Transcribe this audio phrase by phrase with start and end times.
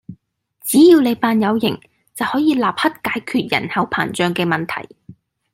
[0.63, 1.79] 只要你扮有型，
[2.15, 4.95] 就可以立刻解決人口膨脹嘅問題